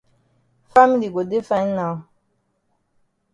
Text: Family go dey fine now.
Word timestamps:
Family 0.73 1.07
go 1.13 1.21
dey 1.31 1.43
fine 1.49 1.71
now. 1.77 1.95